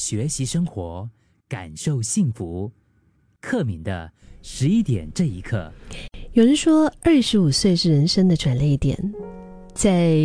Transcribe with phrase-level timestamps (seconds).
[0.00, 1.06] 学习生活，
[1.46, 2.72] 感受幸福。
[3.38, 5.70] 克敏的十一点这一刻，
[6.32, 8.98] 有人说二十五岁是人生的转捩点。
[9.74, 10.16] 在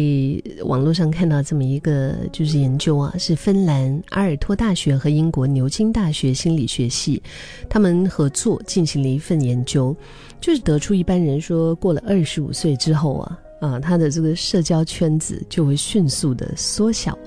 [0.63, 7.21] 网络上看到这么一个就是研究啊，是芬兰阿尔托大学和英国牛津大学心理学系，
[7.69, 9.93] 他们合作进行了一份研究，
[10.39, 17.17] 就是得出一般人说过了二十五岁之后啊，啊，他的这个社交圈子就会迅速的缩小。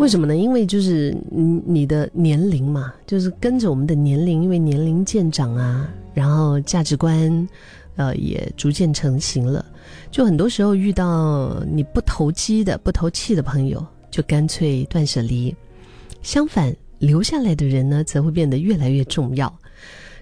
[0.00, 0.34] 为什么呢？
[0.34, 7.48] 因为就是你你的年龄嘛，就是跟着我们的年龄，因为年龄渐长啊，然后价值观。
[7.96, 9.62] 呃，也逐渐成型了。
[10.10, 15.54] 就很多时候遇到你不投机的、不投气的朋友，就干脆断舍离。
[16.22, 19.54] 相反，留下来的人呢，则会变得越来越重要。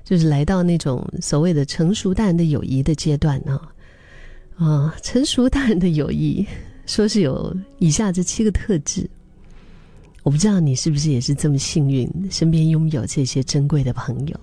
[0.02, 3.60] 就是来到那种所谓的成熟大人的友谊的阶段呢。
[4.56, 6.44] 啊，成熟大人的友谊，
[6.84, 9.08] 说是有以下这七个特质。
[10.22, 14.40] 我不知道你是不是也是这么幸运，身边拥有这些珍贵的朋友。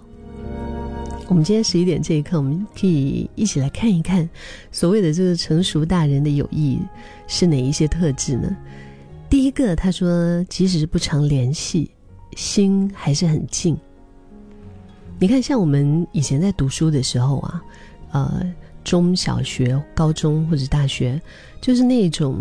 [1.28, 4.30] 我们今天十一点这一刻，我们可以一起来看一看，
[4.72, 6.80] 所谓的这个成熟大人的友谊
[7.28, 8.56] 是哪一些特质呢？
[9.30, 11.90] 第一个，他说，即使是不常联系，
[12.36, 13.76] 心还是很近。
[15.20, 17.64] 你看，像我们以前在读书的时候啊，
[18.12, 21.20] 呃，中小学、高中或者大学，
[21.60, 22.38] 就是那种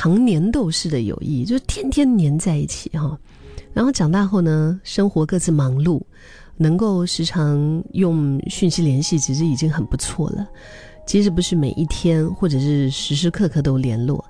[0.00, 3.18] 糖粘豆式的友谊，就是天天黏在一起哈。
[3.72, 6.00] 然后长大后呢，生活各自忙碌。
[6.56, 10.46] 能够时常用讯息联系，其实已经很不错了。
[11.04, 14.24] 即使不是每一天，或者是时时刻刻都联络，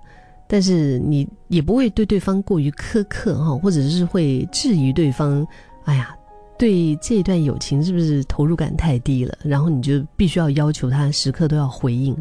[0.47, 5.47] 但是你也不会对对方过于苛刻哈，或者是会质疑对方。
[5.85, 6.17] 哎呀，
[6.59, 9.37] 对这段友情是不是投入感太低了？
[9.43, 12.17] 然后你就必须要要求他时刻都要回应。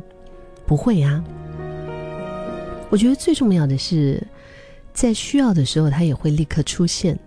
[0.66, 1.24] 不会啊，
[2.90, 4.26] 我觉得最重要的是，
[4.94, 7.18] 在需要的时候，他也会立刻出现，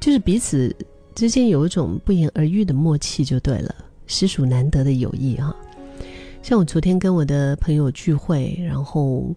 [0.00, 0.74] 就是彼此。
[1.14, 3.72] 之间有一种不言而喻的默契就对了，
[4.08, 5.54] 实属难得的友谊哈。
[6.42, 9.32] 像我昨天跟我的朋友聚会，然后，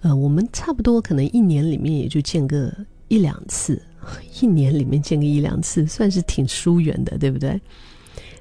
[0.00, 2.72] 呃，我们差不多可能一年里面也就见个
[3.08, 3.82] 一两次，
[4.40, 7.60] 一年里面见个一两次，算是挺疏远的，对不对？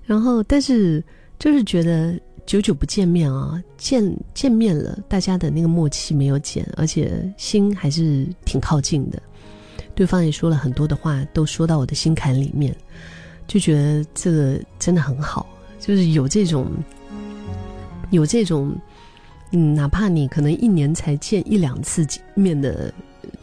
[0.06, 1.04] 然后，但是
[1.40, 2.16] 就是觉得
[2.48, 9.22] 久久不见面啊，见见面了，大家的那个默契没有减，而且心还是挺靠近的。
[9.94, 12.74] 对方也说了很多的话，都说到我的心坎里面，
[13.48, 15.46] 就觉得这个真的很好，
[15.78, 16.72] 就是有这种，
[18.12, 18.74] 有这种，
[19.52, 22.94] 嗯，哪怕你可能一年才见一两次面的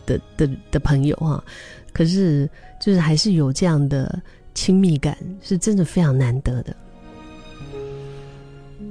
[0.06, 1.44] 的的的朋友啊，
[1.92, 2.48] 可是
[2.80, 4.18] 就是还是有这样的
[4.54, 6.74] 亲密感，是真的非常难得的。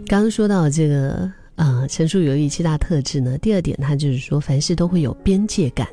[0.07, 5.87] 刚刚说到这个啊，陈述友谊七大特质呢，第二点，他就是说凡事都会有边界感。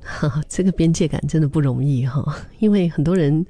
[0.00, 3.44] 哈，这个边界感真的不容易哈，因为很多人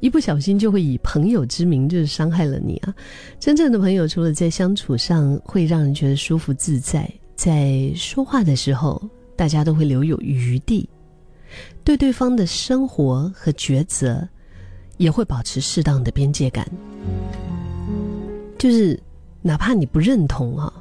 [0.00, 2.94] 一不小心就会以朋友之名就是伤害了你啊。
[3.38, 9.00] 真正的朋友，除了在相处上会让人觉得舒服自在，在说话的时候，
[9.36, 10.88] 大家都会留有余地，
[11.84, 14.26] 对对方的生活和抉择
[14.96, 16.66] 也会保持适当的边界感。
[18.58, 18.98] 就是
[19.42, 20.72] 哪怕你不认同啊，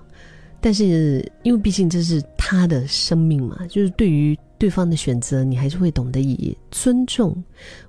[0.59, 4.37] 但是因为毕竟这是他的生命嘛，就是对于。
[4.59, 7.41] 对方的选择，你还是会懂得以尊重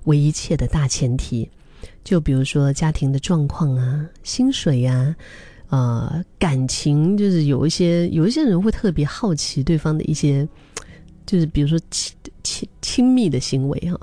[0.04, 1.50] 为一切的大前提。
[2.04, 5.12] 就比如说家庭的状况啊、薪水呀、
[5.68, 10.46] 呃感情，就是有一些有一些人会特别好奇对方的一些，
[11.26, 13.98] 就是比如说亲亲亲密的行为哈。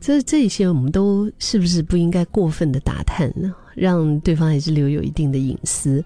[0.00, 3.54] 这这些我们都是不是不应该过分的打探呢？
[3.76, 6.04] 让对方还是留有一定的隐私，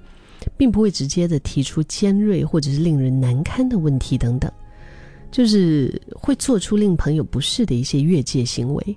[0.57, 4.51] 并不会直接的提出尖锐或者是令人难堪的问题等等。
[5.31, 8.97] 就是会做出令朋友不适的一些越界行为。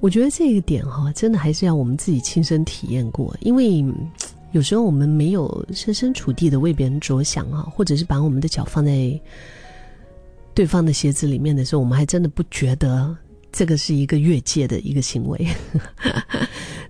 [0.00, 3.84] 我觉得这个点哈，真的还是要我们自己亲身体验过，因为
[4.52, 9.20] 有时候我们没有设身处地的为别人着想啊，或者是把我们的脚放在
[10.54, 13.14] 对方的鞋子里面的时候，我们还真的不觉得
[13.52, 15.46] 这个是一个越界的一个行为。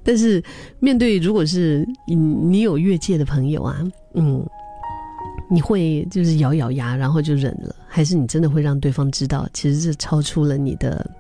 [0.03, 0.43] 但是
[0.79, 3.83] 面对如果是你你有越界的朋友啊，
[4.15, 4.45] 嗯。
[5.51, 11.11] 你会就是咬咬牙，然后就忍了，还是你真的会让对方知道，其实是超出了你的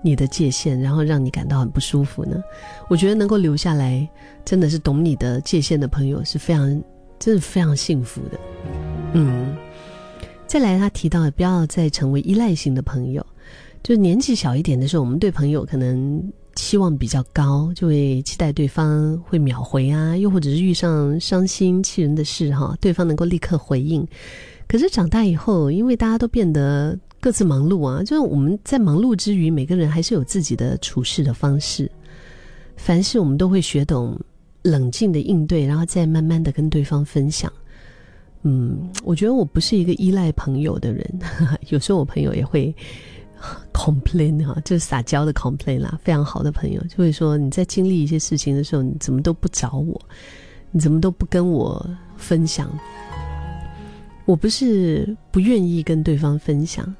[0.00, 2.40] 你的界限，然后让你感到很不舒服呢？
[2.88, 4.08] 我觉得能够留下来，
[4.44, 6.68] 真的是懂你的界限的朋友是非常，
[7.18, 8.38] 真的非常幸福的。
[9.14, 9.56] 嗯，
[10.46, 13.26] 再来，他提到不要再成为依赖型的朋友，
[13.82, 16.22] 就是年纪小一点的时候，我们对朋友可能。
[16.54, 24.06] 期望比较高，就会期待对方会秒回啊，又或者是遇上伤心气人的事哈，对方能够立刻回应。
[24.66, 31.90] 可是长大以后，因为大家都变得各自忙碌啊，就是我们在忙碌之余，每个人还是有自己的处事的方式。
[32.76, 34.18] 凡事我们都会学懂
[34.62, 37.52] 冷静的应对，然后再慢慢的跟对方分享。
[38.42, 41.18] 嗯，我觉得我不是一个依赖朋友的人，
[41.70, 42.74] 有时候我朋友也会
[43.72, 45.98] complain 哈，就是撒娇的 complain 啦。
[46.02, 50.00] 非常好的朋友就会说，你在经历一些事情的时候，你怎么都不找我，
[50.70, 51.84] 你怎么都不跟我
[52.16, 52.70] 分享？
[54.26, 56.94] 我不是不愿意跟对方分享，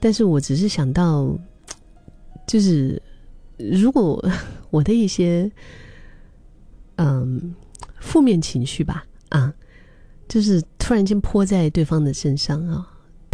[0.00, 1.36] 但是我只是想到，
[2.46, 3.00] 就是
[3.56, 4.22] 如果
[4.70, 5.50] 我的一些
[6.96, 7.54] 嗯
[8.00, 9.54] 负面情绪吧，啊。
[10.28, 12.86] 就是突然间泼在对方的身上啊，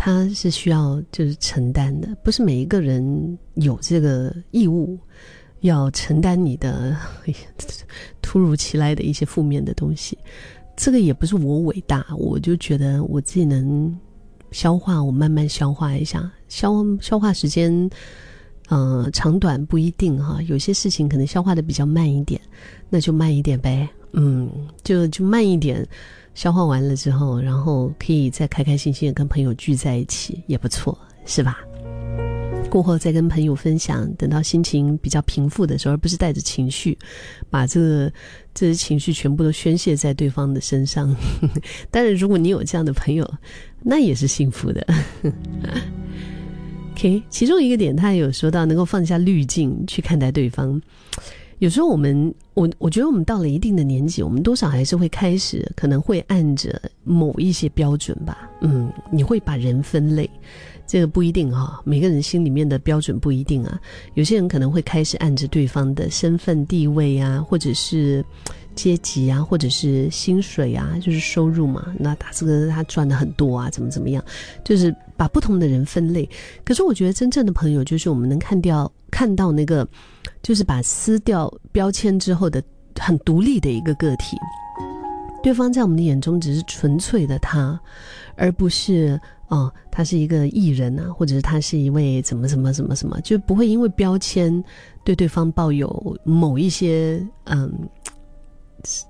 [0.04, 4.98] 他是需要就是承担的，不是每一个人有这个义务
[5.60, 6.94] 要承担你的
[8.20, 10.18] 突如其来的一些负面的东西。
[10.76, 13.98] 这个也不是我伟大，我就觉得我自己能
[14.50, 17.88] 消化，我慢慢消化一下，消消化时间，
[18.68, 22.38] 嗯，长短不一定哈，有些事情可能消化的比较慢一点，
[22.90, 24.50] 那就慢一点呗，嗯，
[24.82, 25.82] 就就慢一点。
[26.34, 31.58] 消化完了之后，然后可以再开开心心的跟朋友聚在一起，也不错，是吧？
[32.70, 36.98] 过后再跟朋友分享，等到心情比较平复的时候，而不是带着情绪，
[37.48, 38.12] 把这个
[38.52, 41.14] 这些情绪全部都宣泄在对方的身上。
[41.88, 43.32] 但是，如果你有这样的朋友，
[43.80, 44.84] 那也是幸福的。
[46.94, 50.80] OK，其中一个点，他有说到能够放下滤镜去看待对方。
[51.58, 58.50] 有时候我们，我我觉得我们到了一定的年纪，我们多少还是会开始，可能会按着某一些标准吧。
[58.60, 60.28] 嗯，你会把人分类，
[60.86, 63.80] 这个不一定哈，每个人心里面的标准不一定啊。
[64.14, 68.24] 有些人可能会开始按着对方的身份地位啊，或者是
[68.74, 71.94] 阶级啊，或者是薪水啊，就是收入嘛。
[71.98, 74.22] 那他这个他赚的很多啊，怎么怎么样，
[74.64, 76.28] 就是把不同的人分类。
[76.64, 79.86] 可是我觉得真正的朋友，就是我们能看掉看到那个。
[80.42, 82.62] 就是把撕掉标签之后的
[83.00, 84.36] 很独立的一个个体，
[85.42, 87.80] 对方在我们的眼中只是纯粹的他，
[88.36, 89.18] 而不是
[89.48, 94.62] 哦，他是一个艺人啊，或者是他是一位怎么怎么怎么什么，就不会因为标签
[95.02, 97.72] 对对方抱有某一些嗯，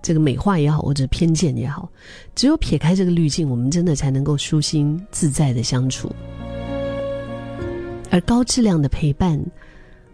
[0.02, 1.88] 这个美化也好，或者偏见也好，
[2.34, 6.10] 只有撇开这个滤镜，我们真的才能够舒心自在的相处，
[8.10, 9.40] 而高质量的陪伴。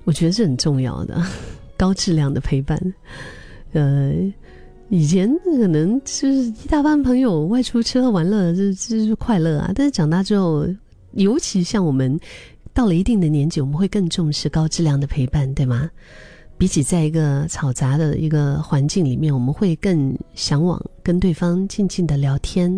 [0.05, 1.23] 我觉得是很重要的，
[1.77, 2.81] 高质量的陪伴。
[3.73, 4.13] 呃，
[4.89, 9.71] 以前可能就是一大班朋友外出吃喝玩乐，这这是快乐啊。
[9.75, 10.67] 但是长大之后，
[11.13, 12.19] 尤其像我们
[12.73, 15.89] 到了一定的年纪，我们会更重视高质量的陪伴，对吗？
[16.61, 22.71] 比起在一个嘈杂的一个环境里面，我们会更向往跟对方静静的聊天，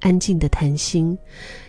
[0.00, 1.16] 安静的谈心。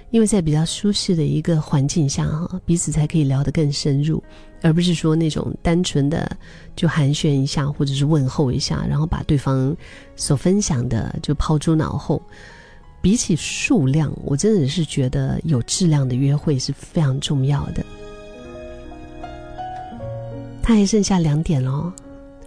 [0.09, 4.21] 因为在比较舒适的一个环境下，哈，彼此才可以聊得更深入，
[4.61, 6.29] 而不是说那种单纯的
[6.75, 9.73] 就寒暄一下，或者是问候一下，然后把对方
[10.17, 12.21] 所分享的就抛诸脑后。
[13.01, 17.81] 比起数量，我真的是觉得有质量的约会是非常重要的。
[20.71, 21.91] 他还剩下两点哦，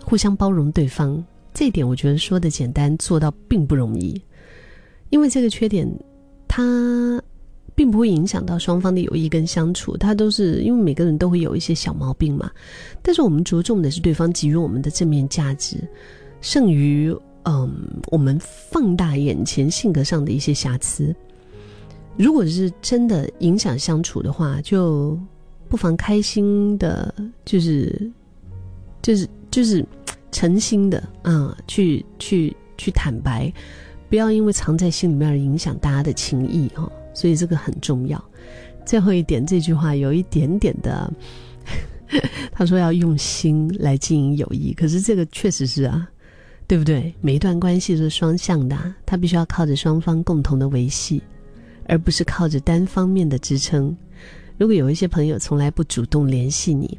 [0.02, 1.22] 互相包容对方，
[1.52, 4.18] 这一点我觉得说的简单，做到并不容易，
[5.10, 5.86] 因为这个缺点，
[6.48, 7.22] 他。
[7.76, 12.48] 并不会影响到双方的友谊跟相处，它都是因为每个人都会有一些小毛病嘛。
[13.02, 15.78] 但是我们着重的是对方给予我们的正面价值，
[16.40, 17.12] 胜于
[17.42, 17.74] 嗯
[18.12, 21.12] 我们放大眼前性格上的一些瑕疵。
[22.16, 25.18] 如果是真的影响相处的话，就
[25.74, 27.12] 不妨开心的，
[27.44, 28.08] 就是
[29.02, 29.84] 就是就是
[30.30, 33.52] 诚心的啊，去去去坦白，
[34.08, 36.88] 不要因为藏在心里面而影响大家的情谊哈。
[37.12, 38.24] 所以这个很重要。
[38.86, 41.12] 最后一点，这句话有一点点的，
[42.54, 46.08] 他说要用心来经营友谊，可是这个确实是啊，
[46.68, 47.12] 对不对？
[47.20, 51.20] 每一段关系是双向的，他必须要靠着双方共同的维系，
[51.88, 53.96] 而不是靠着单方面的支撑。
[54.56, 56.98] 如果有一些朋友从来不主动联系你，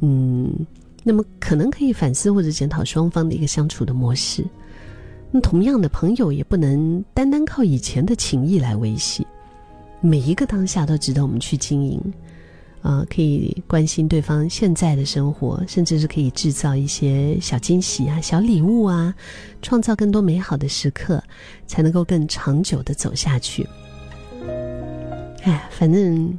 [0.00, 0.52] 嗯，
[1.02, 4.44] 那么可能可以反思或者检讨双方的一个相处的模式。
[5.30, 9.26] 那同样的朋友也不能单单靠以前的情谊来维系。
[10.00, 12.00] 每一个当下都值得我们去经营，
[12.82, 19.12] 啊，可以关心对方现在的生活，甚至是可以制造一些小惊喜啊、小礼物啊，
[19.62, 21.20] 创造更多美好的时刻，
[21.66, 23.66] 才能够更长久的走下去。
[25.42, 26.38] 哎，反正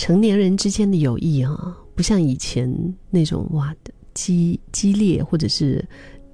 [0.00, 2.74] 成年人之间的友谊啊，不像以前
[3.10, 3.76] 那种哇
[4.14, 5.86] 激激烈，或者是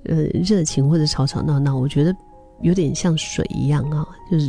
[0.04, 2.14] 呃热情或者吵吵闹闹，我觉得
[2.62, 4.48] 有点像水一样啊，就是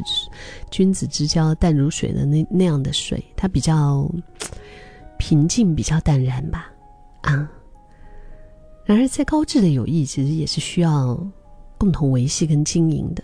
[0.69, 4.07] 君子之交淡如水的那那样的水，它比较
[5.17, 6.71] 平静，比较淡然吧，
[7.21, 7.49] 啊。
[8.85, 11.19] 然而，在高质的友谊，其实也是需要
[11.79, 13.23] 共同维系跟经营的。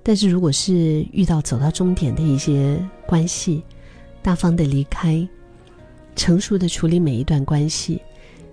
[0.00, 3.64] 但是，如果是遇到走到终点的一些关系，
[4.22, 5.26] 大方的离开，
[6.16, 8.00] 成熟的处理每一段关系，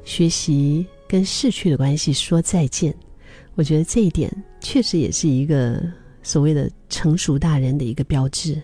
[0.04, 2.96] 学习跟逝去的关系说再见，
[3.56, 4.32] 我觉得这一点
[4.62, 5.82] 确实也是一个
[6.24, 8.62] 所谓的成熟大人的一个标志。